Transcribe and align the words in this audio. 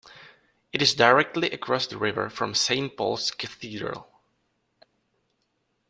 It 0.73 0.81
is 0.81 0.95
directly 0.95 1.51
across 1.51 1.85
the 1.85 1.95
river 1.95 2.27
from 2.27 2.55
Saint 2.55 2.97
Paul's 2.97 3.29
Cathedral. 3.29 4.09